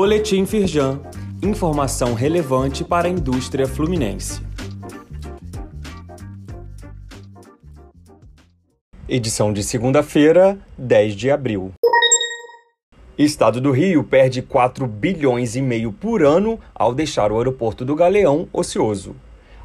Boletim 0.00 0.46
Firjan. 0.46 1.00
Informação 1.42 2.14
relevante 2.14 2.84
para 2.84 3.08
a 3.08 3.10
indústria 3.10 3.66
fluminense. 3.66 4.40
Edição 9.08 9.52
de 9.52 9.64
segunda-feira, 9.64 10.56
10 10.78 11.16
de 11.16 11.32
abril. 11.32 11.72
Estado 13.18 13.60
do 13.60 13.72
Rio 13.72 14.04
perde 14.04 14.40
4 14.40 14.86
bilhões 14.86 15.56
e 15.56 15.60
meio 15.60 15.90
por 15.90 16.22
ano 16.22 16.60
ao 16.72 16.94
deixar 16.94 17.32
o 17.32 17.38
aeroporto 17.38 17.84
do 17.84 17.96
Galeão 17.96 18.48
ocioso. 18.52 19.16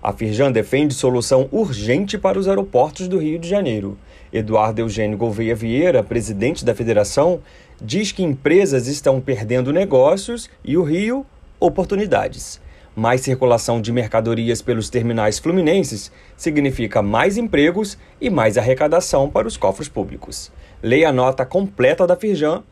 A 0.01 0.11
Firjan 0.11 0.51
defende 0.51 0.95
solução 0.95 1.47
urgente 1.51 2.17
para 2.17 2.39
os 2.39 2.47
aeroportos 2.47 3.07
do 3.07 3.19
Rio 3.19 3.37
de 3.37 3.47
Janeiro. 3.47 3.99
Eduardo 4.33 4.81
Eugênio 4.81 5.15
Gouveia 5.15 5.53
Vieira, 5.53 6.01
presidente 6.01 6.65
da 6.65 6.73
federação, 6.73 7.39
diz 7.79 8.11
que 8.11 8.23
empresas 8.23 8.87
estão 8.87 9.21
perdendo 9.21 9.71
negócios 9.71 10.49
e 10.65 10.75
o 10.75 10.81
Rio, 10.81 11.23
oportunidades. 11.59 12.59
Mais 12.95 13.21
circulação 13.21 13.79
de 13.79 13.91
mercadorias 13.91 14.59
pelos 14.59 14.89
terminais 14.89 15.37
fluminenses 15.37 16.11
significa 16.35 17.01
mais 17.03 17.37
empregos 17.37 17.97
e 18.19 18.29
mais 18.29 18.57
arrecadação 18.57 19.29
para 19.29 19.47
os 19.47 19.55
cofres 19.55 19.87
públicos. 19.87 20.51
Leia 20.81 21.09
a 21.09 21.13
nota 21.13 21.45
completa 21.45 22.07
da 22.07 22.15
Firjan 22.15 22.63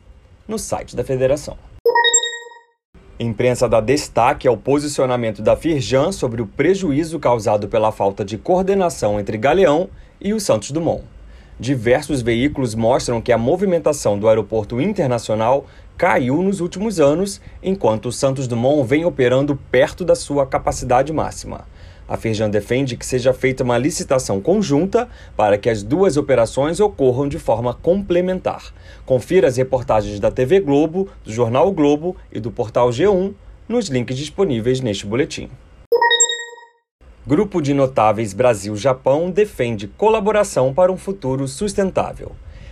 no 0.47 0.57
site 0.57 0.95
da 0.95 1.03
federação. 1.03 1.57
Imprensa 3.19 3.69
dá 3.69 3.79
destaque 3.79 4.47
ao 4.47 4.57
posicionamento 4.57 5.43
da 5.43 5.55
Firjan 5.55 6.11
sobre 6.11 6.41
o 6.41 6.47
prejuízo 6.47 7.19
causado 7.19 7.67
pela 7.67 7.91
falta 7.91 8.25
de 8.25 8.35
coordenação 8.35 9.19
entre 9.19 9.37
Galeão 9.37 9.89
e 10.19 10.33
o 10.33 10.39
Santos 10.39 10.71
Dumont 10.71 11.03
diversos 11.61 12.23
veículos 12.23 12.73
mostram 12.73 13.21
que 13.21 13.31
a 13.31 13.37
movimentação 13.37 14.17
do 14.17 14.27
aeroporto 14.27 14.81
internacional 14.81 15.67
caiu 15.95 16.41
nos 16.41 16.59
últimos 16.59 16.99
anos, 16.99 17.39
enquanto 17.61 18.07
o 18.07 18.11
Santos 18.11 18.47
Dumont 18.47 18.83
vem 18.87 19.05
operando 19.05 19.55
perto 19.69 20.03
da 20.03 20.15
sua 20.15 20.47
capacidade 20.47 21.13
máxima. 21.13 21.67
A 22.09 22.17
Firjan 22.17 22.49
defende 22.49 22.97
que 22.97 23.05
seja 23.05 23.31
feita 23.31 23.63
uma 23.63 23.77
licitação 23.77 24.41
conjunta 24.41 25.07
para 25.37 25.55
que 25.55 25.69
as 25.69 25.83
duas 25.83 26.17
operações 26.17 26.79
ocorram 26.79 27.27
de 27.27 27.37
forma 27.37 27.75
complementar. 27.75 28.73
Confira 29.05 29.47
as 29.47 29.57
reportagens 29.57 30.19
da 30.19 30.31
TV 30.31 30.59
Globo, 30.59 31.09
do 31.23 31.31
Jornal 31.31 31.67
o 31.67 31.71
Globo 31.71 32.15
e 32.31 32.39
do 32.39 32.49
portal 32.49 32.89
G1 32.89 33.33
nos 33.69 33.87
links 33.87 34.17
disponíveis 34.17 34.81
neste 34.81 35.05
boletim. 35.05 35.47
Grupo 37.25 37.61
de 37.61 37.71
Notáveis 37.71 38.33
Brasil-Japão 38.33 39.29
defende 39.29 39.87
colaboração 39.87 40.73
para 40.73 40.91
um 40.91 40.97
futuro 40.97 41.47
sustentável. 41.47 42.31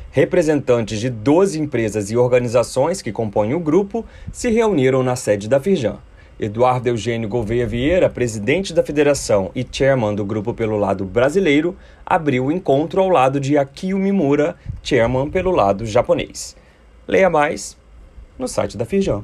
Representantes 0.10 1.00
de 1.00 1.08
12 1.08 1.60
empresas 1.60 2.10
e 2.10 2.18
organizações 2.18 3.00
que 3.00 3.12
compõem 3.12 3.54
o 3.54 3.60
grupo 3.60 4.04
se 4.32 4.50
reuniram 4.50 5.04
na 5.04 5.16
sede 5.16 5.48
da 5.48 5.60
Firjan. 5.60 5.98
Eduardo 6.40 6.90
Eugênio 6.90 7.30
Gouveia 7.30 7.68
Vieira, 7.68 8.10
presidente 8.10 8.74
da 8.74 8.82
federação 8.82 9.52
e 9.54 9.64
chairman 9.72 10.16
do 10.16 10.26
grupo 10.26 10.52
pelo 10.52 10.78
lado 10.78 11.06
brasileiro, 11.06 11.78
abriu 12.04 12.46
o 12.46 12.52
encontro 12.52 13.02
ao 13.02 13.10
lado 13.10 13.40
de 13.40 13.56
Akio 13.56 14.00
Mimura, 14.00 14.56
chairman 14.82 15.30
pelo 15.30 15.52
lado 15.52 15.86
japonês. 15.86 16.56
Leia 17.08 17.30
mais 17.30 17.78
no 18.36 18.48
site 18.48 18.76
da 18.76 18.86
Firjan. 18.86 19.24